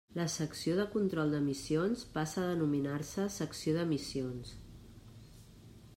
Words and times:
La 0.17 0.23
Secció 0.35 0.71
de 0.79 0.85
Control 0.93 1.33
d'Emissions 1.35 2.07
passa 2.15 2.41
a 2.45 2.49
denominar-se 2.53 3.27
Secció 3.37 3.77
d'Emissions. 3.77 4.59